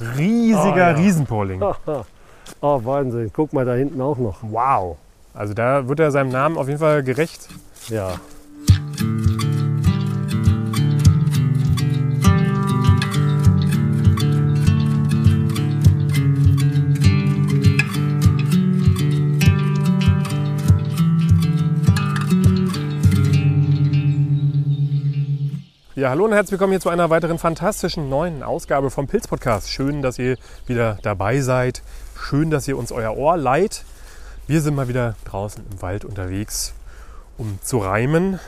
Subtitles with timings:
[0.00, 0.96] Riesiger Ah, ja.
[0.96, 1.62] Riesenporling.
[2.60, 3.30] Oh, Wahnsinn.
[3.32, 4.38] Guck mal da hinten auch noch.
[4.42, 4.96] Wow.
[5.32, 7.48] Also da wird er seinem Namen auf jeden Fall gerecht.
[7.88, 8.14] Ja.
[26.04, 29.70] Ja, hallo und herzlich willkommen hier zu einer weiteren fantastischen neuen Ausgabe vom Pilz Podcast.
[29.70, 30.36] Schön, dass ihr
[30.66, 31.80] wieder dabei seid.
[32.14, 33.86] Schön, dass ihr uns euer Ohr leiht.
[34.46, 36.74] Wir sind mal wieder draußen im Wald unterwegs,
[37.38, 38.38] um zu reimen.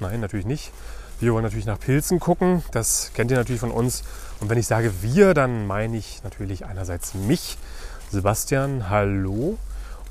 [0.00, 0.72] Nein, natürlich nicht.
[1.20, 2.64] Wir wollen natürlich nach Pilzen gucken.
[2.72, 4.02] Das kennt ihr natürlich von uns.
[4.40, 7.56] Und wenn ich sage wir, dann meine ich natürlich einerseits mich,
[8.10, 9.58] Sebastian, hallo.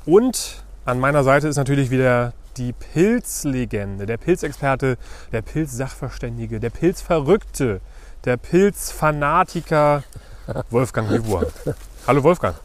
[0.06, 4.96] Und an meiner Seite ist natürlich wieder die Pilzlegende, der Pilzexperte,
[5.32, 7.80] der Pilzsachverständige, der Pilzverrückte,
[8.24, 10.02] der Pilzfanatiker
[10.70, 11.46] Wolfgang Hübuer.
[12.06, 12.56] Hallo Wolfgang.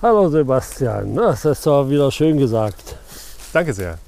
[0.00, 1.14] Hallo Sebastian.
[1.16, 2.96] Das ist doch wieder schön gesagt.
[3.52, 3.98] Danke sehr.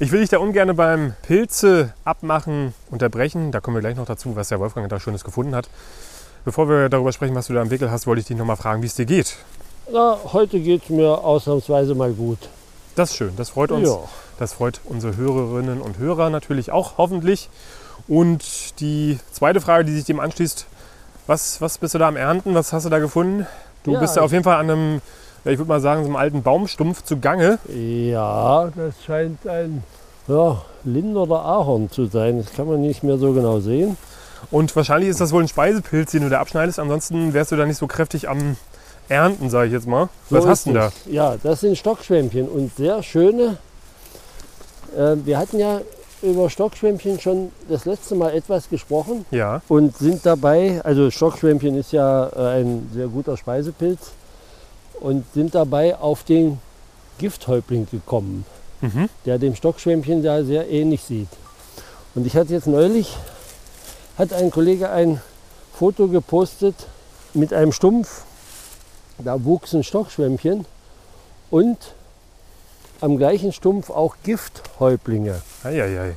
[0.00, 3.52] Ich will dich da ungern beim Pilze abmachen unterbrechen.
[3.52, 5.68] Da kommen wir gleich noch dazu, was der Wolfgang da Schönes gefunden hat.
[6.44, 8.56] Bevor wir darüber sprechen, was du da im Wickel hast, wollte ich dich noch mal
[8.56, 9.36] fragen, wie es dir geht.
[9.92, 12.38] Na, heute geht es mir ausnahmsweise mal gut.
[12.96, 13.88] Das ist schön, das freut uns.
[13.88, 13.98] Ja.
[14.38, 17.48] Das freut unsere Hörerinnen und Hörer natürlich auch hoffentlich.
[18.08, 20.66] Und die zweite Frage, die sich dem anschließt,
[21.26, 22.54] was, was bist du da am Ernten?
[22.54, 23.46] Was hast du da gefunden?
[23.84, 25.00] Du Ja, bist da auf jeden Fall an einem,
[25.44, 27.58] ich würde mal sagen, so einem alten Baumstumpf zugange.
[27.68, 29.82] Ja, das scheint ein
[30.28, 32.38] ja, Lind oder Ahorn zu sein.
[32.38, 33.96] Das kann man nicht mehr so genau sehen.
[34.50, 36.78] Und wahrscheinlich ist das wohl ein Speisepilz, den du da abschneidest.
[36.78, 38.56] Ansonsten wärst du da nicht so kräftig am
[39.08, 40.08] Ernten, sage ich jetzt mal.
[40.30, 40.92] So was hast du denn da?
[41.10, 43.58] Ja, das sind Stockschwämmchen und sehr schöne.
[44.96, 45.80] Äh, wir hatten ja
[46.22, 51.92] über Stockschwämmchen schon das letzte Mal etwas gesprochen Ja, und sind dabei, also Stockschwämmchen ist
[51.92, 54.12] ja äh, ein sehr guter Speisepilz
[55.00, 56.58] und sind dabei auf den
[57.18, 58.46] Gifthäuptling gekommen,
[58.80, 59.08] mhm.
[59.26, 61.28] der dem Stockschwämmchen da sehr ähnlich sieht.
[62.14, 63.16] Und ich hatte jetzt neulich,
[64.16, 65.20] hat ein Kollege ein
[65.74, 66.74] Foto gepostet
[67.34, 68.22] mit einem Stumpf,
[69.18, 70.64] da wuchs ein Stockschwämmchen
[71.50, 71.78] und
[73.04, 75.42] am gleichen Stumpf auch Gifthäuptlinge.
[75.62, 76.14] Eieiei.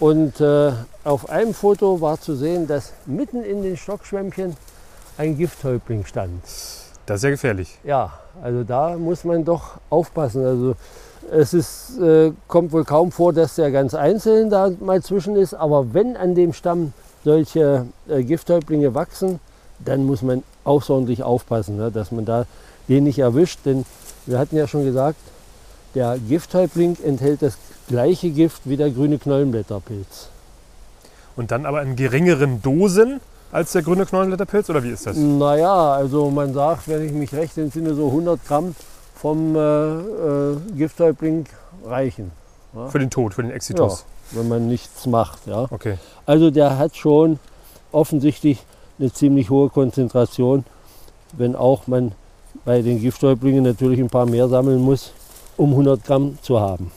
[0.00, 0.72] Und äh,
[1.04, 4.56] auf einem Foto war zu sehen, dass mitten in den Stockschwämmchen
[5.18, 6.42] ein Gifthäuptling stand.
[7.06, 7.78] Das ist ja gefährlich.
[7.84, 10.44] Ja, also da muss man doch aufpassen.
[10.44, 10.74] Also
[11.30, 15.54] es ist, äh, kommt wohl kaum vor, dass der ganz einzeln da mal zwischen ist,
[15.54, 16.92] aber wenn an dem Stamm
[17.22, 19.38] solche äh, Gifthäuptlinge wachsen,
[19.78, 22.46] dann muss man außerordentlich aufpassen, ne, dass man da
[22.88, 23.60] den nicht erwischt.
[23.64, 23.84] Denn
[24.26, 25.18] wir hatten ja schon gesagt,
[25.94, 27.56] der Gifthäuptling enthält das
[27.88, 30.28] gleiche Gift wie der grüne Knollenblätterpilz.
[31.36, 33.20] Und dann aber in geringeren Dosen
[33.52, 34.70] als der grüne Knollenblätterpilz?
[34.70, 35.16] Oder wie ist das?
[35.16, 38.74] Naja, also man sagt, wenn ich mich recht entsinne, so 100 Gramm
[39.14, 41.46] vom äh, äh, Gifthäuptling
[41.84, 42.30] reichen.
[42.88, 44.04] Für den Tod, für den Exitus.
[44.30, 45.46] wenn man nichts macht.
[45.46, 45.66] Ja.
[45.70, 45.98] Okay.
[46.24, 47.40] Also der hat schon
[47.90, 48.64] offensichtlich
[49.00, 50.64] eine ziemlich hohe Konzentration,
[51.32, 52.12] wenn auch man
[52.64, 55.12] bei den Gifthäuptlingen natürlich ein paar mehr sammeln muss,
[55.60, 56.90] um 100 Gramm zu haben.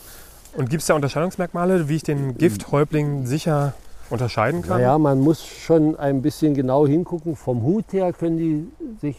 [0.55, 3.73] Und gibt es da Unterscheidungsmerkmale, wie ich den Gifthäuptling sicher
[4.09, 4.77] unterscheiden kann?
[4.77, 7.35] Naja, man muss schon ein bisschen genau hingucken.
[7.35, 8.67] Vom Hut her können die
[9.01, 9.17] sich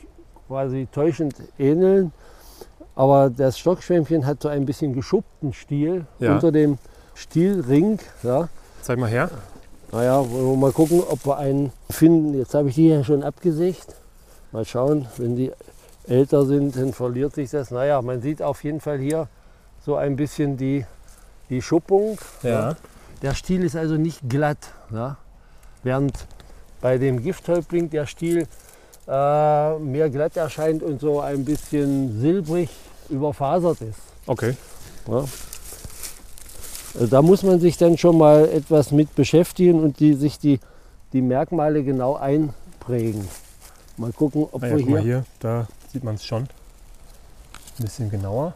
[0.49, 2.13] quasi täuschend ähneln.
[2.95, 6.33] Aber das Stockschwämmchen hat so ein bisschen geschuppten Stiel Ja.
[6.35, 6.79] unter dem
[7.15, 7.99] Stielring.
[8.23, 8.49] Ja.
[8.81, 9.31] Zeig mal her.
[9.93, 12.35] Naja, wollen wir mal gucken, ob wir einen finden.
[12.35, 13.97] Jetzt habe ich die hier schon abgesägt.
[14.53, 15.51] Mal schauen, wenn die
[16.07, 17.71] älter sind, dann verliert sich das.
[17.71, 19.29] Naja, man sieht auf jeden Fall hier
[19.85, 20.85] so ein bisschen die,
[21.51, 22.19] die Schuppung.
[23.23, 24.59] Der Stiel ist also nicht glatt.
[24.91, 25.17] Ja?
[25.83, 26.27] Während
[26.81, 28.47] bei dem Gifthäuptling der Stiel
[29.07, 32.71] äh, mehr glatt erscheint und so ein bisschen silbrig
[33.09, 33.99] überfasert ist.
[34.27, 34.55] Okay.
[35.09, 35.25] Ja.
[36.95, 40.61] Also da muss man sich dann schon mal etwas mit beschäftigen und die, sich die,
[41.13, 43.27] die Merkmale genau einprägen.
[43.97, 46.43] Mal gucken, ob Ah ja, wir hier, hier, da sieht man es schon.
[47.79, 48.55] Ein bisschen genauer.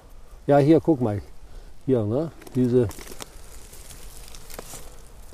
[0.48, 1.22] Ja, hier, guck mal.
[1.86, 2.32] Hier, ne?
[2.56, 2.88] Diese,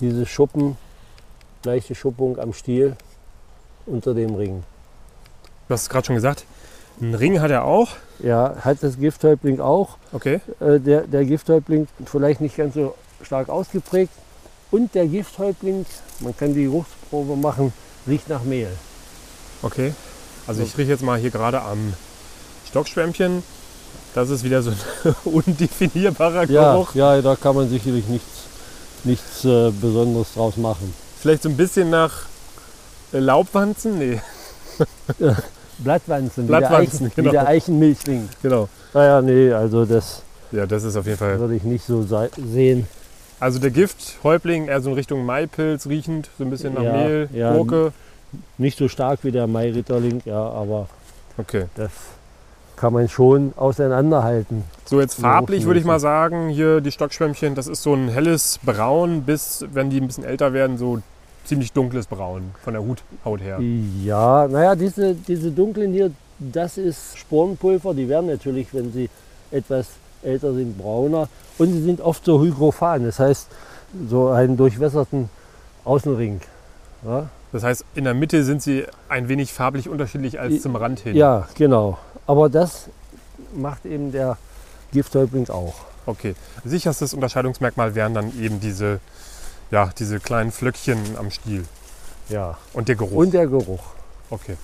[0.01, 0.77] diese Schuppen,
[1.65, 2.95] leichte Schuppung am Stiel
[3.87, 4.63] unter dem Ring.
[5.67, 6.45] Du hast es gerade schon gesagt.
[7.01, 7.89] Einen Ring hat er auch.
[8.19, 9.97] Ja, hat das Gifthäuptling auch.
[10.13, 10.41] Okay.
[10.61, 14.13] Äh, der, der Gifthäuptling vielleicht nicht ganz so stark ausgeprägt.
[14.71, 15.87] Und der Gifthäuptling,
[16.21, 17.73] man kann die Geruchsprobe machen,
[18.07, 18.71] riecht nach Mehl.
[19.63, 19.95] Okay.
[20.47, 21.95] Also ich rieche jetzt mal hier gerade am
[22.69, 23.43] Stockschwämmchen.
[24.15, 26.95] Das ist wieder so ein undefinierbarer Ja, Geruch.
[26.95, 28.45] ja, da kann man sicherlich nichts,
[29.05, 30.95] nichts äh, Besonderes draus machen.
[31.21, 32.13] Vielleicht so ein bisschen nach
[33.13, 33.99] äh, Laubwanzen?
[33.99, 34.21] Nee.
[35.79, 37.29] Blattwanzen, Blattwanzen, wie, der Eichen, genau.
[37.29, 38.29] wie der Eichenmilchling.
[38.43, 38.69] Genau.
[38.93, 41.39] Naja, nee, also das Ja, das ist auf jeden Fall.
[41.41, 42.07] würde ich nicht so
[42.37, 42.87] sehen.
[43.41, 47.29] Also der Gifthäuptling eher so in Richtung Maipilz riechend, so ein bisschen nach Ja, Mehl,
[47.33, 47.53] ja.
[47.53, 47.93] Gurke.
[48.59, 50.89] Nicht so stark wie der Mairitterling, ja, aber
[51.39, 51.67] Okay.
[51.75, 51.91] das
[52.77, 54.65] kann man schon auseinanderhalten.
[54.85, 58.59] So jetzt farblich würde ich mal sagen, hier die Stockschwämmchen, das ist so ein helles
[58.63, 61.01] Braun bis, wenn die ein bisschen älter werden, so
[61.45, 63.61] ziemlich dunkles Braun von der Hut, Haut her.
[64.05, 67.95] Ja, naja, diese, diese dunklen hier, das ist Sporenpulver.
[67.95, 69.09] Die werden natürlich, wenn sie
[69.51, 69.89] etwas
[70.23, 71.29] älter sind, brauner.
[71.59, 73.49] Und sie sind oft so hygrophan, das heißt
[74.09, 75.29] so einen durchwässerten
[75.85, 76.41] Außenring.
[77.07, 80.99] Ja, Das heißt, in der Mitte sind sie ein wenig farblich unterschiedlich als zum Rand
[80.99, 81.15] hin.
[81.15, 81.99] ja genau.
[82.27, 82.89] Aber das
[83.55, 84.39] macht eben der
[84.93, 85.75] Gifthäuptling auch.
[86.05, 86.35] Okay.
[86.65, 88.99] Sicherstes Unterscheidungsmerkmal wären dann eben diese,
[89.71, 91.65] ja, diese kleinen Flöckchen am Stiel.
[92.29, 92.59] Ja.
[92.73, 93.19] Und der Geruch.
[93.19, 93.85] Und der Geruch.
[94.31, 94.57] Okay.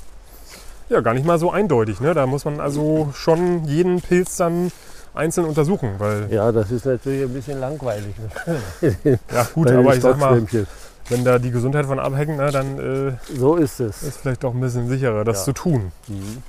[0.89, 2.01] Ja, gar nicht mal so eindeutig.
[2.01, 2.13] Ne?
[2.13, 4.73] Da muss man also schon jeden Pilz dann
[5.15, 5.95] einzeln untersuchen.
[5.99, 8.17] Weil, Ja, das ist natürlich ein bisschen langweilig.
[8.83, 9.19] Ne?
[9.33, 10.45] ja gut, aber ich sag mal.
[11.11, 14.03] Wenn da die Gesundheit von abhängt, ne, dann äh, So ist es.
[14.03, 15.45] ist vielleicht doch ein bisschen sicherer, das Ja.
[15.45, 15.93] zu tun.
[16.09, 16.43] Mhm.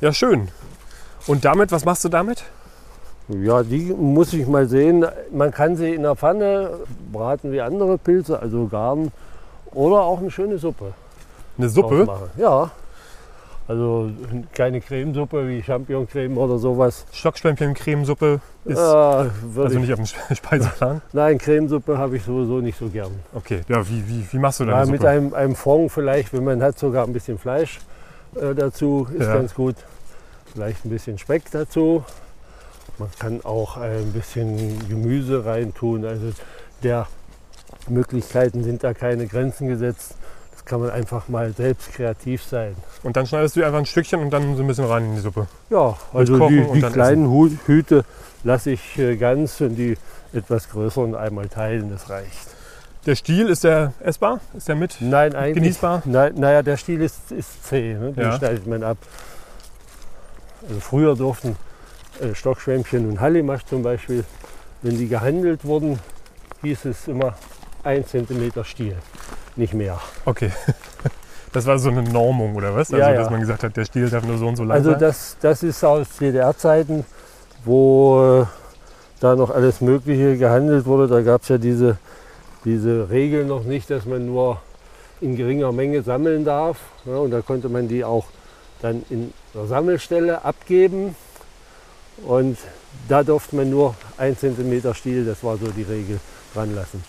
[0.00, 0.48] Ja, schön.
[1.26, 2.44] Und damit, was machst du damit?
[3.28, 5.04] Ja, die muss ich mal sehen.
[5.32, 6.70] Man kann sie in der Pfanne
[7.12, 9.10] braten wie andere Pilze, also garen.
[9.72, 10.94] Oder auch eine schöne Suppe.
[11.58, 12.06] Eine Suppe?
[12.36, 12.70] Ja.
[13.68, 14.10] Also
[14.52, 17.04] keine Cremesuppe wie Champignoncreme oder sowas.
[17.12, 21.00] Stockschwämmchen-Cremesuppe ist würde also ich, nicht auf dem Spe- Speiseplan.
[21.12, 23.10] nein, Cremesuppe habe ich sowieso nicht so gern.
[23.34, 25.10] Okay, ja, wie, wie, wie machst du Ja, deine mit Suppe?
[25.10, 27.80] einem, einem Fond vielleicht, wenn man hat, sogar ein bisschen Fleisch
[28.36, 29.34] äh, dazu, ist Ja.
[29.34, 29.74] ganz gut.
[30.52, 32.04] Vielleicht ein bisschen Speck dazu.
[32.98, 36.04] Man kann auch ein bisschen Gemüse reintun.
[36.04, 36.26] Also
[36.84, 37.08] der
[37.88, 40.14] Möglichkeiten sind da keine Grenzen gesetzt.
[40.66, 42.76] Kann man einfach mal selbst kreativ sein.
[43.02, 45.20] Und dann schneidest du einfach ein Stückchen und dann so ein bisschen rein in die
[45.20, 45.46] Suppe.
[45.70, 48.04] Ja, also die, die kleinen Hu Hüte
[48.44, 49.96] lasse ich äh, ganz und die
[50.34, 52.48] etwas größeren einmal teilen, das reicht.
[53.06, 54.40] Der Stiel, ist der essbar?
[54.56, 55.54] Ist der mit Nein, eigentlich.
[55.54, 56.02] genießbar?
[56.04, 58.12] Nein, naja, der Stiel ist, ist zäh, ne?
[58.12, 58.36] den Ja.
[58.36, 58.98] schneidet man ab.
[60.68, 61.56] Also früher durften
[62.20, 64.24] äh, Stockschwämmchen und Hallimasch zum Beispiel,
[64.82, 66.00] wenn die gehandelt wurden,
[66.62, 67.34] hieß es immer
[67.84, 68.96] 1 cm Stiel,
[69.56, 69.98] nicht mehr.
[70.24, 70.50] Okay.
[71.52, 72.92] Das war so eine Normung oder was?
[72.92, 73.20] Also, Ja, ja.
[73.20, 75.00] dass man gesagt hat, der Stiel darf nur so und so lang Also sein.
[75.00, 77.06] das, das ist aus DDR-Zeiten,
[77.64, 78.46] wo äh,
[79.20, 81.08] da noch alles Mögliche gehandelt wurde.
[81.08, 81.96] Da gab es ja diese,
[82.66, 84.60] diese Regel noch nicht, dass man nur
[85.22, 86.76] in geringer Menge sammeln darf.
[87.06, 88.26] Ja, und da konnte man die auch
[88.82, 91.16] dann in der Sammelstelle abgeben.
[92.26, 92.58] Und
[93.08, 96.20] da durfte man nur 1 cm Stiel, das war so die Regel,
[96.54, 97.02] ranlassen.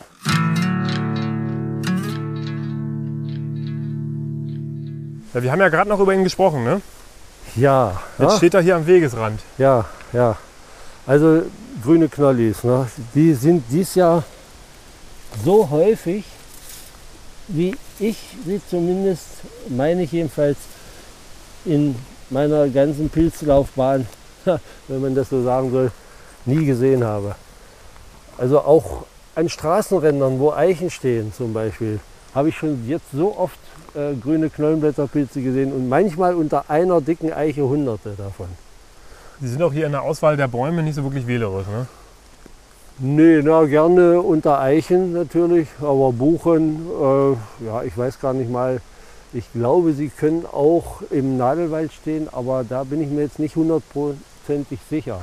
[5.37, 6.81] Ja, wir haben ja gerade noch über ihn gesprochen, ne?
[7.55, 8.37] Ja, Jetzt ja.
[8.37, 9.39] steht er hier am Wegesrand.
[9.59, 10.35] Ja, ja.
[11.05, 11.43] Also
[11.83, 12.87] grüne Knollis, ne?
[13.13, 14.23] die sind dies Jahr
[15.45, 16.25] so häufig,
[17.49, 18.17] wie ich
[18.47, 19.27] sie zumindest,
[19.69, 20.57] meine ich jedenfalls,
[21.65, 21.95] in
[22.31, 24.07] meiner ganzen Pilzlaufbahn,
[24.87, 25.91] wenn man das so sagen soll,
[26.45, 27.35] nie gesehen habe.
[28.39, 29.05] Also auch
[29.35, 31.99] an Straßenrändern, wo Eichen stehen zum Beispiel,
[32.33, 33.59] habe ich schon jetzt so oft
[33.95, 38.47] äh, grüne Knollenblätterpilze gesehen und manchmal unter einer dicken Eiche hunderte davon.
[39.39, 41.85] Die sind auch hier in der Auswahl der Bäume nicht so wirklich wählerisch, ne?
[42.99, 48.81] Nee, na gerne unter Eichen natürlich, aber Buchen, äh, ja, ich weiß gar nicht mal.
[49.33, 53.55] Ich glaube, sie können auch im Nadelwald stehen, aber da bin ich mir jetzt nicht
[53.55, 55.21] hundertprozentig sicher.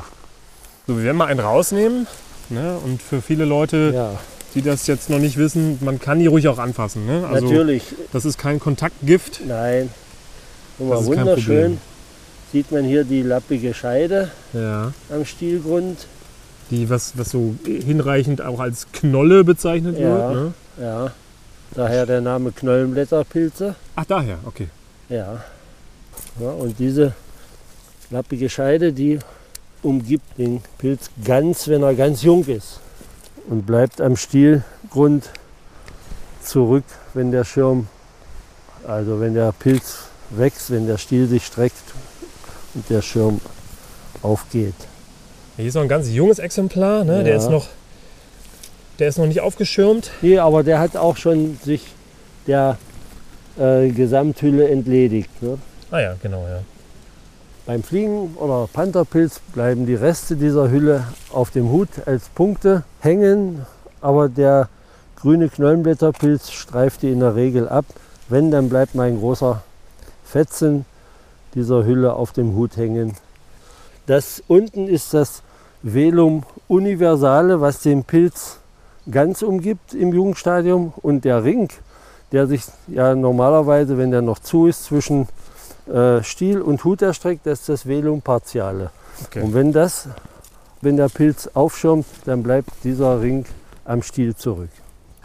[0.86, 2.06] So, wir werden mal einen rausnehmen.
[2.50, 2.76] Ne?
[2.84, 4.10] Und für viele Leute, Ja,
[4.54, 7.06] die das jetzt noch nicht wissen, man kann die ruhig auch anfassen.
[7.06, 7.26] Ne?
[7.26, 7.82] Also, natürlich.
[8.12, 9.40] Das ist kein Kontaktgift.
[9.46, 9.90] Nein.
[10.78, 11.78] Mal, Das ist kein wunderschön.
[12.52, 14.92] Sieht man hier die lappige Scheide Ja.
[15.10, 16.06] am Stielgrund.
[16.70, 20.04] Die, was, was so hinreichend auch als Knolle bezeichnet Ja.
[20.30, 20.34] wird.
[20.34, 20.54] Ne?
[20.80, 21.12] Ja,
[21.74, 23.74] daher der Name Knollenblätterpilze.
[23.96, 24.68] Ach, daher, okay.
[25.08, 25.42] Ja.
[26.40, 26.50] ja.
[26.50, 27.12] Und diese
[28.10, 29.18] lappige Scheide, die
[29.82, 32.80] umgibt den Pilz ganz, wenn er ganz jung ist.
[33.48, 35.30] Und bleibt am Stielgrund
[36.42, 37.88] zurück, wenn der Schirm,
[38.86, 39.98] also wenn der Pilz
[40.30, 41.76] wächst, wenn der Stiel sich streckt
[42.74, 43.40] und der Schirm
[44.22, 44.74] aufgeht.
[45.56, 47.04] Hier ist noch ein ganz junges Exemplar.
[47.04, 47.22] Ne?
[47.22, 47.38] Der, Ja.
[47.38, 47.66] ist noch,
[48.98, 50.10] der ist noch nicht aufgeschirmt.
[50.22, 51.86] Nee, aber der hat auch schon sich
[52.46, 52.78] der
[53.58, 55.30] äh, Gesamthülle entledigt.
[55.42, 55.58] Ne?
[55.90, 56.60] Ah ja, genau, ja.
[57.66, 63.64] Beim Fliegen- oder Pantherpilz bleiben die Reste dieser Hülle auf dem Hut als Punkte hängen,
[64.02, 64.68] aber der
[65.16, 67.86] grüne Knollenblätterpilz streift die in der Regel ab.
[68.28, 69.62] Wenn, dann bleibt mal ein großer
[70.26, 70.84] Fetzen
[71.54, 73.14] dieser Hülle auf dem Hut hängen.
[74.04, 75.40] Das unten ist das
[75.82, 78.58] Velum universale, was den Pilz
[79.10, 80.92] ganz umgibt im Jugendstadium.
[81.00, 81.70] Und der Ring,
[82.30, 85.28] der sich ja normalerweise, wenn der noch zu ist, zwischen
[85.92, 88.90] äh, Stiel und Hut erstreckt, das ist das Velum partiale.
[89.26, 89.42] Okay.
[89.42, 90.08] Und wenn das,
[90.80, 93.44] wenn der Pilz aufschirmt, dann bleibt dieser Ring
[93.84, 94.70] am Stiel zurück.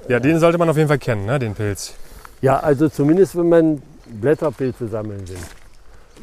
[0.07, 1.93] Ja, den sollte man auf jeden Fall kennen, ne, den Pilz.
[2.41, 5.37] Ja, also zumindest wenn man Blätterpilze sammeln will.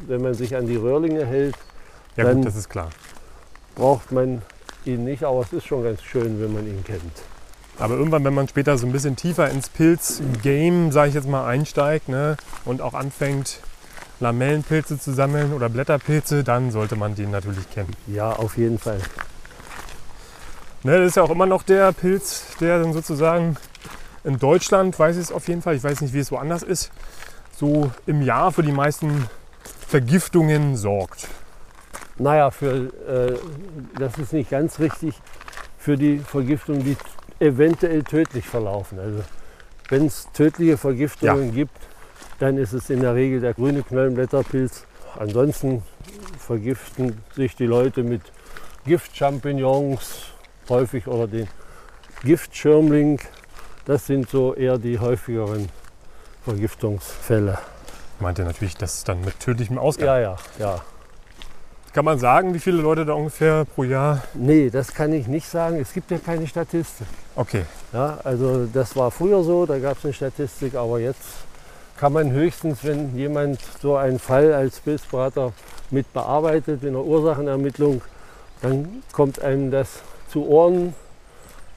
[0.07, 1.55] Wenn man sich an die Röhrlinge hält,
[2.17, 2.89] Ja Dann- gut, das ist klar.
[3.75, 4.43] braucht man
[4.87, 7.03] ihn nicht, aber es ist schon ganz schön, wenn man ihn kennt.
[7.79, 11.47] Aber irgendwann, wenn man später so ein bisschen tiefer ins Pilz-Game, sage ich jetzt mal,
[11.47, 13.61] einsteigt ne, und auch anfängt,
[14.21, 17.93] Lamellenpilze zu sammeln oder Blätterpilze, dann sollte man den natürlich kennen.
[18.07, 19.01] Ja, auf jeden Fall.
[20.83, 23.57] Ne, das ist ja auch immer noch der Pilz, der dann sozusagen
[24.25, 26.91] in Deutschland, weiß ich es auf jeden Fall, ich weiß nicht, wie es woanders ist,
[27.57, 29.27] so im Jahr für die meisten
[29.87, 31.29] Vergiftungen sorgt.
[32.19, 33.39] Naja, für, äh,
[33.99, 35.15] das ist nicht ganz richtig
[35.79, 36.97] für die Vergiftungen, die
[37.39, 38.99] eventuell tödlich verlaufen.
[38.99, 39.23] Also
[39.89, 41.77] wenn es tödliche Vergiftungen gibt,
[42.39, 44.85] dann ist es in der Regel der grüne Knollenblätterpilz.
[45.19, 45.83] Ansonsten
[46.39, 48.23] vergiften sich die Leute mit
[48.85, 50.33] Giftchampignons
[50.69, 51.49] häufig oder den
[52.23, 53.21] Giftschirmling.
[53.85, 55.69] Das sind so eher die häufigeren
[56.45, 57.59] Vergiftungsfälle.
[58.17, 60.07] Ich meinte natürlich, das dann mit tödlichem Ausgang.
[60.07, 60.81] Ja, ja, ja.
[61.93, 64.23] Kann man sagen, wie viele Leute da ungefähr pro Jahr?
[64.35, 65.81] Nee, das kann ich nicht sagen.
[65.81, 67.07] Es gibt ja keine Statistik.
[67.35, 71.21] Okay, Ja, also das war früher so, da gab es eine Statistik, aber jetzt
[71.99, 75.53] kann man höchstens, wenn jemand so einen Fall als Pilzberater
[75.91, 78.03] mit bearbeitet in der Ursachenermittlung,
[78.61, 80.95] dann kommt einem das zu Ohren,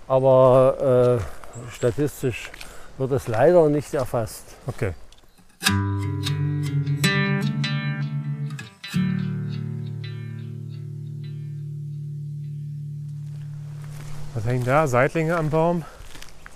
[0.07, 2.51] aber äh, statistisch
[2.97, 4.43] wird das leider nicht erfasst.
[4.67, 4.93] okay.
[14.35, 14.88] Was hängt da?
[14.88, 15.83] Seitlinge am Baum?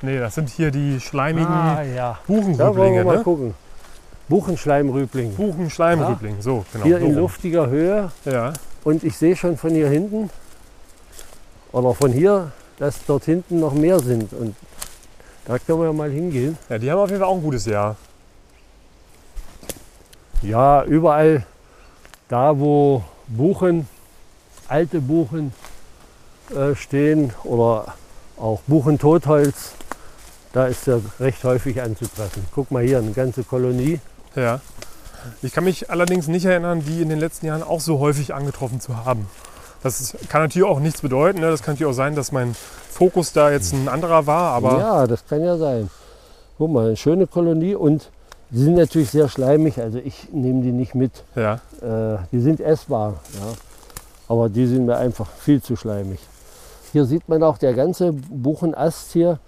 [0.04, 3.04] Nee, das sind hier die schleimigen Ah ja, da wollen wir Buchenrüblinge.
[3.06, 3.24] mal Ne?
[3.24, 3.54] gucken.
[4.28, 5.36] Buchenschleimrübling.
[5.36, 6.84] Buchenschleimrübling, so genau.
[6.86, 7.22] Hier so in rum.
[7.22, 8.52] luftiger Höhe Ja,
[8.84, 10.30] und ich sehe schon von hier hinten
[11.72, 14.34] oder von hier, dass dort hinten noch mehr sind.
[14.34, 14.56] Und
[15.46, 16.58] da können wir ja mal hingehen.
[16.68, 17.96] ja, die haben auf jeden Fall auch ein gutes Jahr.
[20.42, 21.46] Ja, überall
[22.28, 23.88] da, wo Buchen,
[24.68, 25.54] alte Buchen
[26.54, 27.94] äh, stehen oder
[28.38, 29.74] auch Buchentotholz,
[30.54, 32.46] da ist er recht häufig anzutreffen.
[32.54, 34.00] Guck mal hier, eine ganze Kolonie.
[34.36, 34.62] Ja.
[35.42, 38.80] Ich kann mich allerdings nicht erinnern, die in den letzten Jahren auch so häufig angetroffen
[38.80, 39.28] zu haben.
[39.82, 41.42] Das kann natürlich auch nichts bedeuten.
[41.42, 41.50] Ne?
[41.50, 42.56] Das kann natürlich auch sein, dass mein
[42.90, 44.54] Fokus da jetzt ein anderer war.
[44.54, 45.90] Aber ja, das kann ja sein.
[46.58, 48.10] Guck mal, eine schöne Kolonie und
[48.52, 51.24] die sind natürlich sehr schleimig, also ich nehme die nicht mit.
[51.36, 53.54] ja, Äh, die sind essbar, ja.
[54.28, 56.20] aber die sind mir einfach viel zu schleimig.
[56.92, 59.40] Hier sieht man auch, der ganze Buchenast hier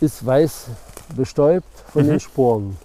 [0.00, 0.66] ist weiß
[1.16, 2.08] bestäubt von Mhm.
[2.10, 2.76] den Sporen.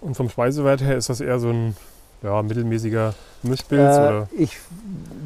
[0.00, 1.76] und vom Speisewert her ist das eher so ein
[2.24, 3.96] ja, mittelmäßiger Mischpilz.
[3.96, 4.56] Äh, ich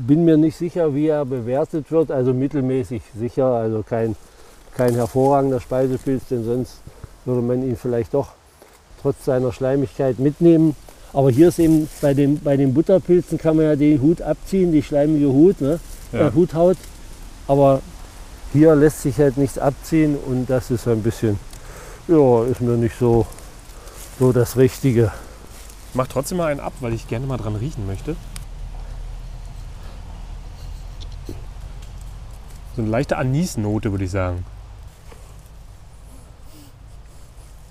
[0.07, 4.17] bin mir nicht sicher, wie er bewertet wird, also mittelmäßig sicher, also kein,
[4.77, 6.75] kein hervorragender Speisepilz, denn sonst
[7.25, 8.29] würde man ihn vielleicht doch
[9.03, 10.75] trotz seiner Schleimigkeit mitnehmen.
[11.13, 14.73] Aber hier ist eben bei, dem, bei den Butterpilzen kann man ja den Hut abziehen,
[14.73, 15.81] die schleimige Hut, ne?
[16.13, 16.29] Ja.
[16.29, 16.77] äh, Huthaut.
[17.49, 17.81] Aber
[18.57, 21.39] hier lässt sich halt nichts abziehen und das ist ein bisschen,
[22.09, 23.27] ja, ist mir nicht so,
[24.19, 25.13] so das Richtige.
[25.93, 28.17] Mach trotzdem mal einen ab, weil ich gerne mal dran riechen möchte.
[32.75, 34.45] So eine leichte Anisnote, würde ich sagen.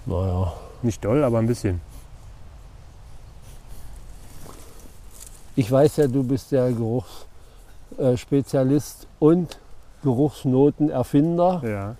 [0.05, 1.81] Naja, Nicht doll, aber ein bisschen.
[5.55, 6.69] ich weiß ja, du bist der
[7.97, 9.57] Geruchsspezialist und
[10.05, 11.61] Geruchsnotenerfinder.
[11.65, 11.95] Ja.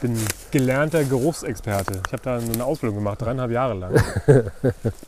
[0.00, 0.16] Bin
[0.50, 2.00] gelernter Geruchsexperte.
[2.06, 3.94] Ich habe da eine Ausbildung gemacht, dreieinhalb Jahre lang.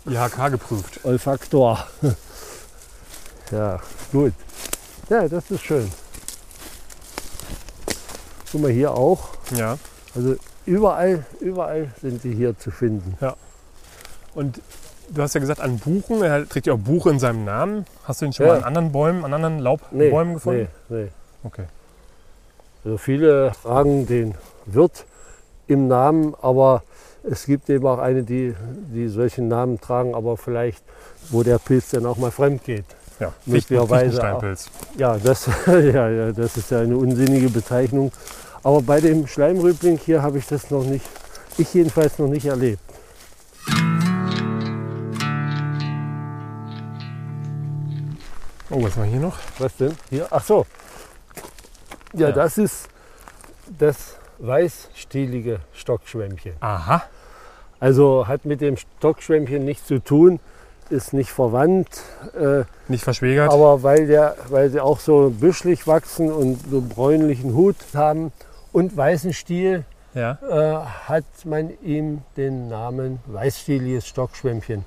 [0.06, 1.00] IHK geprüft.
[1.04, 1.86] Olfaktor.
[3.50, 3.80] ja,
[4.12, 4.34] gut.
[5.08, 5.90] Ja, das ist schön.
[8.52, 9.30] Guck mal hier auch.
[9.56, 9.78] Ja.
[10.14, 10.36] Also
[10.66, 13.16] überall, überall sind sie hier zu finden.
[14.34, 14.60] Und
[15.08, 17.86] du hast ja gesagt, an Buchen, er trägt ja auch Buche in seinem Namen.
[18.04, 18.52] Hast du ihn schon Ja.
[18.52, 20.68] mal an anderen Bäumen, an anderen Laubbäumen gefunden?
[20.90, 21.08] Nee, nee.
[21.44, 21.64] Okay.
[22.84, 24.34] Also viele tragen den
[24.66, 25.06] Wirt
[25.66, 26.82] im Namen, aber
[27.22, 28.54] es gibt eben auch eine, die,
[28.92, 30.82] die solchen Namen tragen, aber vielleicht,
[31.30, 32.84] wo der Pilz dann auch mal fremd geht.
[33.20, 34.70] Ja, Möglicherweise Fichtensteinpilz.
[34.96, 38.10] Ja, das, ja, ja, das ist ja eine unsinnige Bezeichnung.
[38.64, 41.04] Aber bei dem Schleimrübling hier habe ich das noch nicht,
[41.58, 42.82] ich jedenfalls noch nicht erlebt.
[48.70, 49.36] Oh, was wir hier noch?
[49.58, 49.94] Was denn?
[50.10, 50.26] Hier?
[50.30, 50.66] Ach so.
[52.12, 52.32] Ja, Ja.
[52.32, 52.88] das ist
[53.78, 56.52] das weißstielige Stockschwämmchen.
[56.60, 57.02] Aha.
[57.80, 60.40] Also hat mit dem Stockschwämmchen nichts zu tun,
[60.90, 61.88] ist nicht verwandt,
[62.38, 63.50] äh, Nicht verschwägert.
[63.50, 68.32] aber weil, der, weil sie auch so büschelig wachsen und so bräunlichen Hut haben
[68.72, 70.38] und weißen Stiel, ja.
[70.48, 74.84] äh, hat man ihm den Namen weißstieliges Stockschwämmchen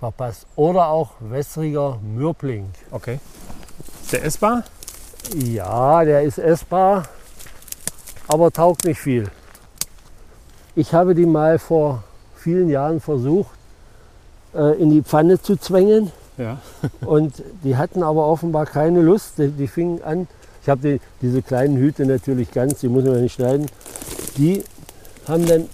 [0.00, 0.46] verpasst.
[0.56, 2.70] Oder auch wässriger Mürbling.
[2.90, 3.20] Okay.
[4.02, 4.64] Ist der essbar?
[5.34, 7.04] Ja, der ist essbar,
[8.26, 9.30] aber taugt nicht viel.
[10.74, 12.04] Ich habe die mal vor
[12.36, 13.50] vielen Jahren versucht,
[14.54, 16.12] äh, in die Pfanne zu zwängen.
[16.36, 16.58] Ja.
[17.00, 19.38] Und die hatten aber offenbar keine Lust.
[19.38, 20.28] Die, die fingen an,
[20.62, 23.66] ich habe die, diese kleinen Hüte natürlich ganz, die muss man nicht schneiden.
[24.36, 24.62] Die
[25.26, 25.68] haben dann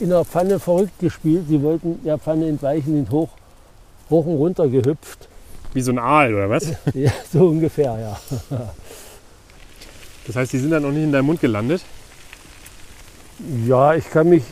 [0.00, 1.44] in der Pfanne verrückt gespielt.
[1.48, 3.30] Die wollten der Pfanne entweichen, sind hoch,
[4.10, 5.28] hoch und runter gehüpft.
[5.74, 6.66] Wie so ein Aal, oder was?
[6.94, 8.20] Ja, so ungefähr, ja.
[10.26, 11.82] Das heißt, die sind dann noch nicht in deinem Mund gelandet?
[13.66, 14.44] Ja, ich kann mich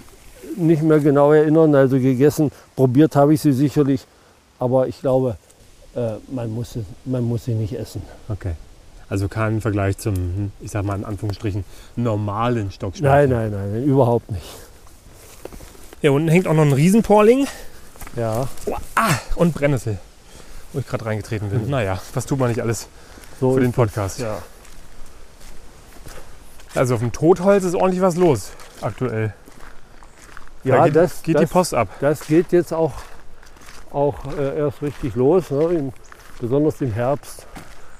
[0.56, 1.74] nicht mehr genau erinnern.
[1.74, 4.04] Also gegessen, probiert habe ich sie sicherlich.
[4.58, 5.36] Aber ich glaube,
[5.94, 8.02] äh, man, muss sie, man muss sie nicht essen.
[8.28, 8.52] Okay.
[9.08, 11.64] Also kein Vergleich zum, hm, ich sag mal in Anführungsstrichen,
[11.96, 13.30] normalen Nein, Stockschwämmchen.
[13.30, 14.44] nein, nein, überhaupt nicht.
[16.00, 17.46] Hier unten hängt auch noch ein Riesenporling
[18.16, 18.48] Ja,
[19.34, 19.98] und Brennnessel,
[20.72, 21.68] wo ich gerade reingetreten bin.
[21.68, 22.88] Naja, was tut man nicht alles
[23.40, 24.18] so für den Podcast?
[24.20, 24.38] Ja.
[26.74, 29.32] Also auf dem Totholz ist ordentlich was los aktuell.
[30.64, 31.88] da Ja, geht, das, geht das, die Post ab.
[32.00, 32.92] das geht jetzt auch,
[33.92, 35.64] auch äh, erst richtig los, ne?
[35.64, 35.92] Im,
[36.40, 37.46] besonders im Herbst.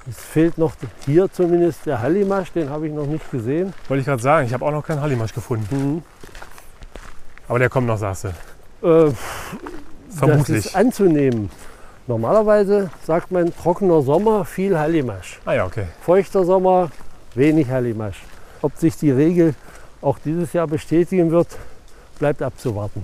[0.09, 0.73] Es fehlt noch
[1.05, 3.73] hier zumindest der Hallimasch, den habe ich noch nicht gesehen.
[3.87, 6.03] Wollte ich gerade sagen, ich habe auch noch keinen Hallimasch gefunden.
[7.47, 8.27] Aber der kommt noch, sagst du.
[8.87, 9.11] Äh,
[10.09, 10.65] Das Vermutlich.
[10.65, 11.51] ist anzunehmen.
[12.07, 15.39] Normalerweise sagt man trockener Sommer, viel Hallimasch.
[15.45, 15.85] Ah ja, okay.
[16.01, 16.89] Feuchter Sommer,
[17.35, 18.21] wenig Hallimasch.
[18.61, 19.55] Ob sich die Regel
[20.01, 21.47] auch dieses Jahr bestätigen wird,
[22.19, 23.03] bleibt abzuwarten.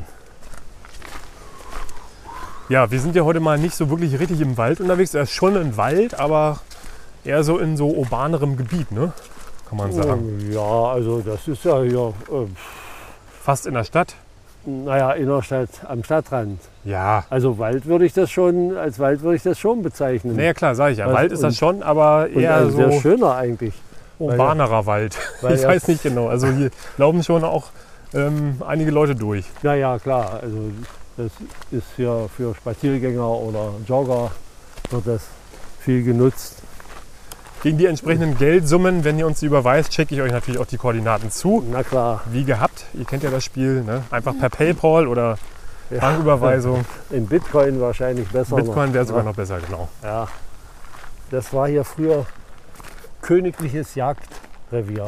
[2.69, 5.13] Ja, wir sind ja heute mal nicht so wirklich richtig im Wald unterwegs.
[5.13, 6.59] Er ist schon ein Wald, aber
[7.23, 9.13] eher so in so urbanerem Gebiet, ne?
[9.69, 10.51] Kann man sagen.
[10.51, 12.47] Ja, also das ist ja hier, äh,
[13.47, 14.15] Fast in der Stadt.
[14.67, 16.59] Naja, in der Stadt, am Stadtrand.
[16.83, 17.23] Ja.
[17.29, 20.35] Also Wald würde ich das schon, als Wald würde ich das schon bezeichnen.
[20.35, 21.07] Naja, klar, sage ich ja.
[21.07, 23.73] Was- Wald ist das und- schon, aber eher sehr so schöner eigentlich.
[24.19, 25.17] urbanerer Wald.
[25.49, 26.27] ich ja- weiß nicht genau.
[26.27, 27.67] Also hier laufen schon auch
[28.13, 29.45] ähm, einige Leute durch.
[29.63, 30.39] Ja, ja, klar.
[30.41, 30.57] Also
[31.17, 31.31] das
[31.71, 34.31] ist ja für Spaziergänger oder Jogger
[34.91, 35.21] wird das
[35.79, 36.61] viel genutzt.
[37.63, 40.77] Gegen die entsprechenden Geldsummen, wenn ihr uns die überweist, schicke ich euch natürlich auch die
[40.77, 41.65] Koordinaten zu.
[41.71, 44.03] Na klar, Wie gehabt, ihr kennt ja das Spiel, ne?
[44.11, 45.37] einfach per PayPal oder
[45.89, 45.99] Ja.
[45.99, 46.85] Banküberweisung.
[47.09, 48.55] in Bitcoin wahrscheinlich besser.
[48.57, 49.89] Bitcoin wäre sogar noch besser, genau.
[50.03, 50.27] Ja,
[51.31, 52.25] das war hier früher
[53.21, 55.07] königliches Jagdrevier.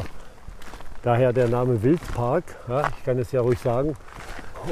[1.04, 2.44] Daher der Name Wildpark.
[2.68, 3.96] Ja, ich kann es ja ruhig sagen.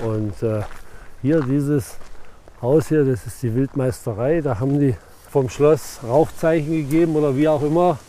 [0.04, 0.62] Und äh,
[1.22, 1.98] hier dieses
[2.62, 4.42] Haus hier, das ist die Wildmeisterei.
[4.42, 4.96] Da haben die
[5.38, 8.00] vom Schloss Rauchzeichen gegeben oder wie auch immer.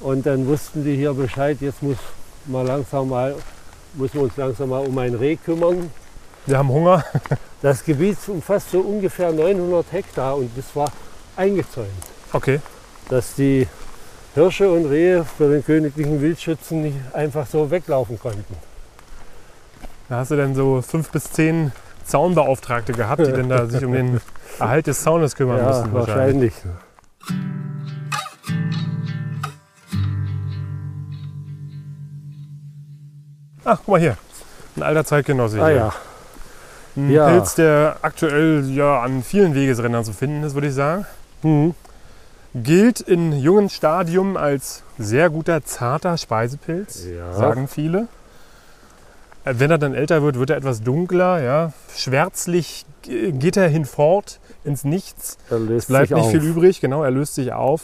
[0.00, 1.98] Und dann wussten die hier Bescheid, jetzt muss,
[2.46, 3.36] mal langsam mal,
[3.92, 5.88] müssen wir uns langsam mal um ein Reh kümmern.
[6.46, 7.04] Wir haben Hunger.
[7.62, 10.92] Das Gebiet umfasst so ungefähr 900 Hektar und das war
[11.34, 11.88] eingezäunt
[12.34, 12.60] Okay.
[13.08, 13.66] dass die
[14.34, 18.54] Hirsche und Rehe für den königlichen Wildschützen nicht einfach so weglaufen konnten.
[20.10, 21.72] Da hast du dann so fünf bis zehn
[22.04, 24.20] Zaunbeauftragte gehabt, die dann da sich um den
[24.58, 25.92] Erhalt des Zaunes kümmern Ja, mussten.
[25.92, 26.52] wahrscheinlich.
[33.64, 34.16] Ach, guck mal hier.
[34.76, 35.76] Ein alter Zeitgenosse Ah hier.
[35.76, 35.92] ja,
[36.96, 37.28] Ein Ja.
[37.28, 41.06] Pilz, der aktuell ja an vielen Wegesrändern zu finden ist, würde ich sagen.
[41.42, 41.74] mhm.
[42.56, 47.32] Gilt in jungen Stadium als sehr guter, zarter Speisepilz, Ja.
[47.32, 48.06] sagen viele.
[49.44, 51.72] Wenn er dann älter wird, wird er etwas dunkler, ja.
[51.94, 55.36] Schwärzlich geht er hinfort ins Nichts.
[55.50, 56.30] da löst Bleibt sich nicht auf.
[56.30, 57.82] viel übrig, genau, er löst sich auf.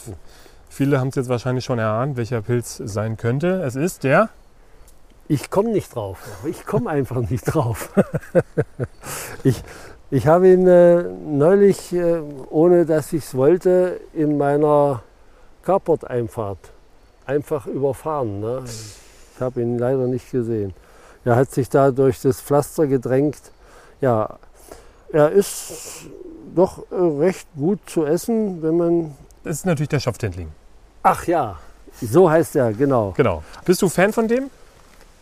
[0.69, 3.61] Viele haben es jetzt wahrscheinlich schon erahnt, welcher Pilz es sein könnte.
[3.61, 4.29] Es ist der
[5.27, 6.17] Ich komme nicht drauf.
[6.45, 7.93] Ich komme einfach nicht drauf.
[9.43, 9.61] ich,
[10.09, 15.03] ich habe ihn äh, neulich, äh, ohne dass ich es wollte, in meiner
[15.63, 16.71] Carport-Einfahrt
[17.27, 18.39] einfach überfahren.
[18.39, 18.63] Ne?
[18.65, 20.73] Ich habe ihn leider nicht gesehen.
[21.23, 23.37] Er hat sich da durch das Pflaster gedrängt.
[23.99, 24.37] Ja,
[25.11, 26.07] er ist
[26.55, 29.15] doch äh, recht gut zu essen, wenn man.
[29.43, 30.49] Das ist natürlich der Schopftendling.
[31.03, 31.57] Ach ja,
[32.01, 33.13] so heißt er, genau.
[33.15, 33.43] Genau.
[33.65, 34.49] Bist du Fan von dem?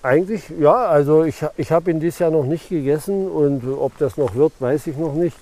[0.01, 4.15] Eigentlich, ja, also ich, ich habe ihn dieses Jahr noch nicht gegessen und ob das
[4.15, 5.35] noch wird, weiß ich noch nicht.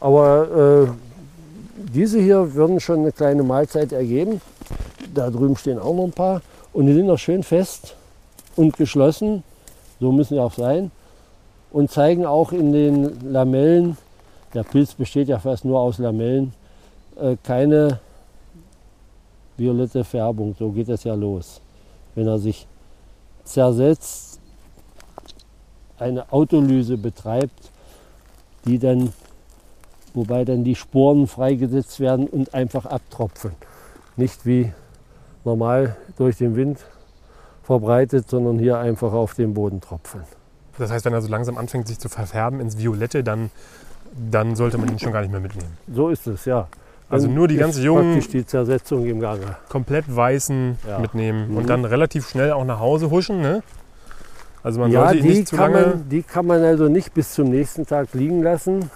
[0.00, 0.88] Aber
[1.76, 4.40] diese hier würden schon eine kleine Mahlzeit ergeben.
[5.14, 6.42] Da drüben stehen auch noch ein paar.
[6.72, 7.96] Und die sind noch schön fest
[8.56, 9.42] und geschlossen.
[10.00, 10.90] So müssen sie auch sein.
[11.70, 13.96] Und zeigen auch in den Lamellen,
[14.54, 16.52] der Pilz besteht ja fast nur aus Lamellen,
[17.20, 18.00] äh, keine
[19.56, 20.56] violette Färbung.
[20.58, 21.60] So geht das ja los.
[22.14, 22.66] Wenn er sich
[23.44, 24.40] zersetzt,
[25.98, 27.70] eine Autolyse betreibt,
[28.64, 29.12] die dann,
[30.14, 33.52] wobei dann die Sporen freigesetzt werden und einfach abtropfen.
[34.16, 34.72] Nicht wie
[35.44, 36.78] normal durch den Wind
[37.80, 40.22] verbreitet, sondern hier einfach auf den Boden tropfen.
[40.76, 43.50] Das heißt, wenn er so langsam anfängt, sich zu verfärben ins Violette, dann,
[44.30, 45.70] dann sollte man ihn schon gar nicht mehr mitnehmen.
[45.94, 46.66] So ist es, ja.
[47.08, 49.56] Also nur die ist ganz jungen- Praktisch die Zersetzung im Gange.
[49.68, 50.98] Komplett weißen Ja.
[50.98, 51.56] mitnehmen Mhm.
[51.58, 53.40] und dann relativ schnell auch nach Hause huschen.
[53.40, 53.62] Ne?
[54.64, 55.86] Also man ja, sollte ihn die nicht zu kann, lange.
[55.86, 58.90] man, die kann man also nicht bis zum nächsten Tag liegen lassen.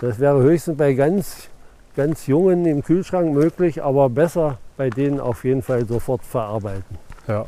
[0.00, 1.48] Das wäre höchstens bei ganz,
[1.94, 6.96] ganz jungen im Kühlschrank möglich, aber besser bei denen auf jeden Fall sofort verarbeiten.
[7.26, 7.44] Ja.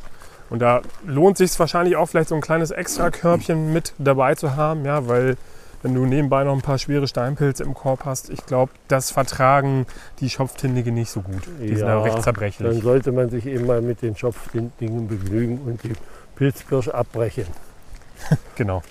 [0.51, 4.85] Und da lohnt sich wahrscheinlich auch vielleicht so ein kleines Extra-Körbchen mit dabei zu haben,
[4.85, 5.37] ja, weil
[5.83, 9.87] wenn du nebenbei noch ein paar schwere Steinpilze im Korb hast, ich glaube, das vertragen
[10.19, 11.43] die Schopftindige nicht so gut.
[11.61, 12.83] Die sind ja Ja, recht Dann zerbrechlich.
[12.83, 15.93] sollte man sich eben mal mit den Schopfdingen begnügen und die
[16.37, 17.47] Pilzbirsch abbrechen.
[18.57, 18.83] Genau.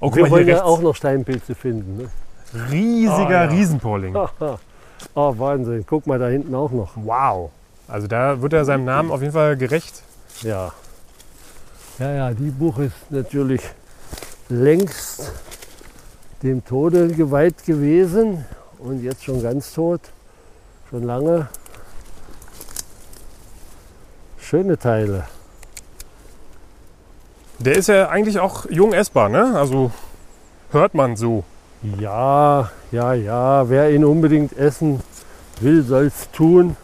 [0.00, 1.96] Oh, Wir mal wollen ja auch noch Steinpilze finden.
[1.96, 2.08] Ne?
[2.70, 3.50] Riesiger Ah, ja.
[3.50, 4.14] Riesenporling.
[4.14, 4.58] oh,
[5.38, 5.84] Wahnsinn.
[5.88, 6.92] Guck mal da hinten auch noch.
[6.96, 7.50] Wow.
[7.88, 10.02] Also da wird er seinem Namen auf jeden Fall gerecht.
[10.42, 10.72] Ja.
[11.98, 13.62] Ja, ja, die Buche ist natürlich
[14.50, 15.32] längst
[16.42, 18.44] dem Tode geweiht gewesen
[18.78, 20.02] und jetzt schon ganz tot.
[20.90, 21.48] Schon lange.
[24.38, 25.24] Schöne Teile.
[27.60, 29.58] Der ist ja eigentlich auch jung essbar, ne?
[29.58, 29.90] Also
[30.72, 31.44] hört man so.
[31.98, 33.70] Ja, ja, ja.
[33.70, 35.00] Wer ihn unbedingt essen
[35.60, 36.76] will, soll es tun.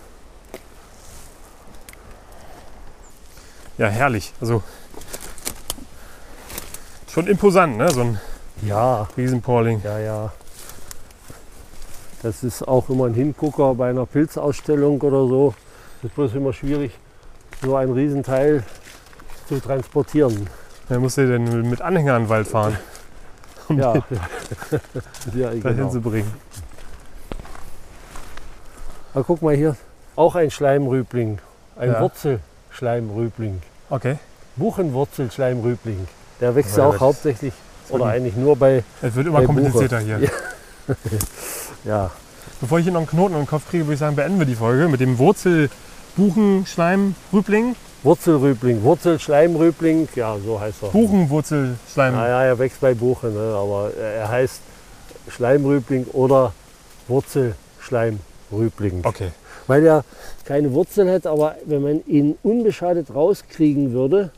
[3.76, 4.32] Ja, herrlich.
[4.40, 4.62] Also
[7.12, 7.90] schon imposant, ne?
[7.90, 8.20] So ein
[8.66, 9.80] Ja, Riesenporling.
[9.84, 10.32] ja, ja.
[12.22, 15.54] Das ist auch immer ein Hingucker bei einer Pilzausstellung oder so.
[16.00, 16.92] Das ist bloß immer schwierig,
[17.62, 18.62] so ein Riesenteil
[19.48, 20.46] zu transportieren.
[20.88, 22.76] Wer muss der denn mit Anhänger in den Wald fahren,
[23.68, 24.02] um Ja, den
[25.40, 25.90] ja dahin genau.
[25.90, 26.32] zu bringen?
[29.14, 29.76] Aber guck mal hier,
[30.16, 31.38] auch ein Schleimrübling,
[31.76, 32.00] ein Ja.
[32.00, 34.16] Wurzelschleimrübling, Okay.
[34.56, 36.06] Buchenwurzelschleimrübling.
[36.42, 37.54] Der wächst Ja, auch hauptsächlich
[37.88, 40.18] oder eigentlich nur bei, Es wird immer komplizierter Buche.
[40.18, 40.30] hier.
[41.84, 41.84] Ja.
[41.84, 42.10] ja,
[42.60, 44.56] Bevor ich hier noch einen Knoten den Kopf kriege, würde ich sagen, beenden wir die
[44.56, 47.76] Folge mit dem Wurzelbuchenschleim-Rübling.
[48.02, 50.88] Wurzelrübling, Wurzelschleimrübling, ja, so heißt er.
[50.88, 52.14] Buchenwurzelschleim.
[52.14, 53.54] Naja, er wächst bei Buchen, ne?
[53.56, 54.60] aber er heißt
[55.28, 56.52] Schleimrübling oder
[57.06, 59.02] Wurzelschleimrübling.
[59.04, 59.30] Okay.
[59.68, 60.04] Weil er
[60.44, 64.30] keine Wurzel hat, aber wenn man ihn unbeschadet rauskriegen würde,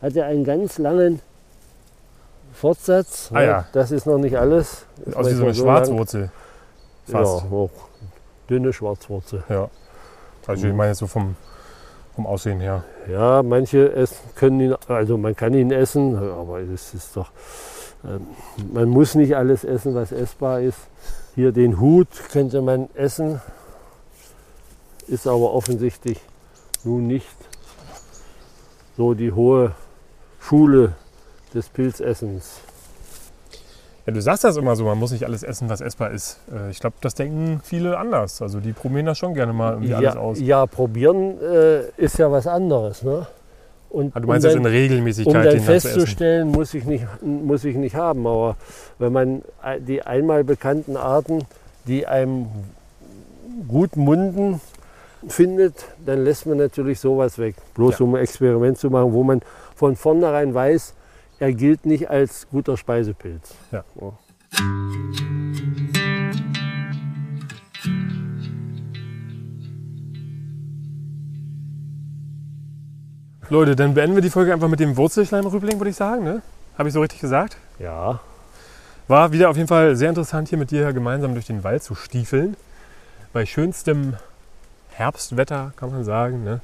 [0.00, 1.20] hat er einen ganz langen
[2.52, 3.30] Fortsatz.
[3.32, 3.46] Ah ne?
[3.46, 3.66] ja.
[3.72, 4.84] Das ist noch nicht alles.
[5.04, 5.54] Ist Aus wie so eine lang.
[5.54, 6.30] Schwarzwurzel.
[7.06, 7.44] Ja, Fast.
[7.50, 7.70] auch
[8.48, 9.44] dünne Schwarzwurzel.
[9.48, 9.70] Ja.
[10.46, 11.36] Also ich meine jetzt so vom,
[12.14, 12.84] vom Aussehen her.
[13.08, 17.30] Ja, manche essen, können ihn, also man kann ihn essen, aber es ist doch,
[18.04, 18.26] ähm,
[18.72, 20.78] man muss nicht alles essen, was essbar ist.
[21.34, 23.40] Hier den Hut könnte man essen,
[25.06, 26.20] ist aber offensichtlich
[26.82, 27.26] nun nicht
[28.96, 29.72] so die hohe
[30.40, 30.94] Schule
[31.54, 32.60] des Pilzessens.
[34.06, 36.38] Ja, du sagst das immer so, man muss nicht alles essen, was essbar ist.
[36.50, 38.40] Äh, Ich glaube, das denken viele anders.
[38.40, 40.40] Also die probieren das schon gerne mal irgendwie alles Ja, aus.
[40.40, 43.02] ja probieren äh, ist ja was anderes.
[43.02, 43.26] Ne?
[43.90, 46.84] Und Ah, du meinst um jetzt in dann- Regelmäßigkeit, Um dann dann festzustellen, muss ich,
[46.84, 48.26] nicht, muss ich nicht haben.
[48.26, 48.56] Aber
[48.98, 49.42] wenn man
[49.86, 51.40] die einmal bekannten Arten,
[51.86, 52.46] die einem
[53.68, 54.60] gut munden,
[55.28, 55.74] findet,
[56.06, 57.56] dann lässt man natürlich sowas weg.
[57.74, 58.04] Bloß Ja.
[58.06, 59.42] um ein Experiment zu machen, wo man
[59.76, 60.94] von vornherein weiß,
[61.40, 63.54] er gilt nicht als guter Speisepilz.
[63.72, 63.82] Ja.
[73.48, 76.22] Leute, dann beenden wir die Folge einfach mit dem Wurzelschleimrübling, würde ich sagen.
[76.22, 76.42] Ne?
[76.78, 77.56] Habe ich so richtig gesagt?
[77.78, 78.20] Ja,
[79.08, 81.94] War wieder auf jeden Fall sehr interessant, hier mit dir gemeinsam durch den Wald zu
[81.94, 82.56] stiefeln.
[83.32, 84.14] Bei schönstem
[84.90, 86.44] Herbstwetter, kann man sagen.
[86.44, 86.60] Ne?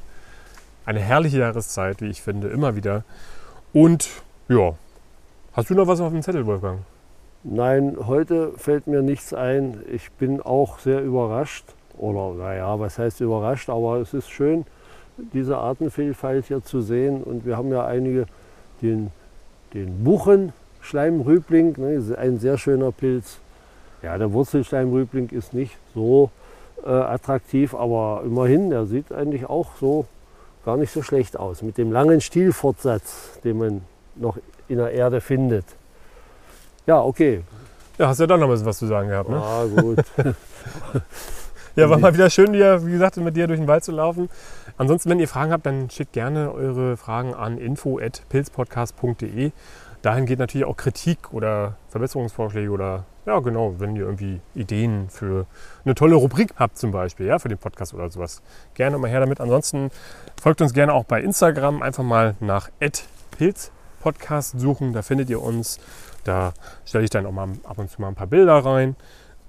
[0.85, 3.05] Eine herrliche Jahreszeit, wie ich finde, immer wieder.
[3.73, 4.09] Und
[4.49, 4.75] ja,
[5.53, 6.81] hast du noch was auf dem Zettel, Wolfgang?
[7.43, 9.83] Nein, heute fällt mir nichts ein.
[9.93, 11.65] Ich bin auch sehr überrascht.
[11.97, 14.67] Oder naja, was heißt überrascht, aber es ist schön,
[15.17, 17.23] diese Artenvielfalt hier zu sehen.
[17.23, 18.27] Und wir haben ja einige,
[18.83, 19.11] den,
[19.75, 23.39] den Buchenschleimrübling, ne, ist ein sehr schöner Pilz.
[24.03, 26.31] Ja, der Wurzelschleimrübling ist nicht so
[26.85, 30.07] äh, attraktiv, aber immerhin, der sieht eigentlich auch so
[30.65, 31.63] gar nicht so schlecht aus.
[31.63, 33.83] Mit dem langen Stielfortsatz, den man
[34.17, 35.65] noch in der Erde findet.
[36.87, 37.43] Ja, okay.
[37.99, 39.37] Ja, hast ja doch noch ein bisschen was zu sagen gehabt, ne?
[39.37, 39.99] Ah, gut.
[41.77, 44.31] Ja, war mal wieder schön, dir, wie gesagt, mit dir durch den Wald zu laufen.
[44.79, 49.53] Ansonsten, wenn ihr Fragen habt, dann schickt gerne eure Fragen an info.pilzpodcast.de.
[50.01, 55.45] Dahin geht natürlich auch Kritik oder Verbesserungsvorschläge oder ja, genau, wenn ihr irgendwie Ideen für
[55.85, 58.41] eine tolle Rubrik habt zum Beispiel, ja, für den Podcast oder sowas.
[58.73, 59.41] Gerne mal her damit.
[59.41, 59.91] Ansonsten
[60.41, 61.83] folgt uns gerne auch bei Instagram.
[61.83, 62.71] Einfach mal nach
[64.07, 65.79] pilzpodcast suchen, da findet ihr uns.
[66.25, 66.53] Da
[66.85, 68.97] stelle ich dann auch mal ab und zu mal ein paar Bilder rein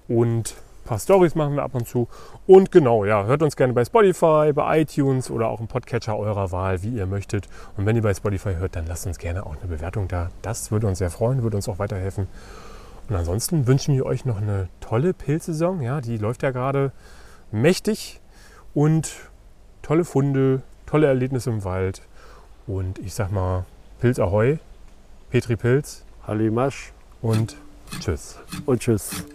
[0.07, 2.07] und ein paar Stories machen wir ab und zu.
[2.45, 6.51] Und genau, ja, hört uns gerne bei Spotify, bei iTunes oder auch im Podcatcher eurer
[6.51, 7.47] Wahl, wie ihr möchtet.
[7.75, 10.29] Und wenn ihr bei Spotify hört, dann lasst uns gerne auch eine Bewertung da.
[10.41, 12.27] Das würde uns sehr freuen, würde uns auch weiterhelfen.
[13.09, 15.81] Und ansonsten wünschen wir euch noch eine tolle Pilzsaison.
[15.81, 16.91] Ja, die läuft ja gerade
[17.51, 18.19] mächtig
[18.73, 19.11] und
[19.81, 22.01] tolle Funde, tolle Erlebnisse im Wald.
[22.67, 23.65] Und ich sag mal,
[23.99, 24.59] Pilz Ahoi,
[25.31, 27.55] Petri Pilz Hallimasch und
[27.99, 28.37] tschüss.
[28.65, 29.25] und tschüss.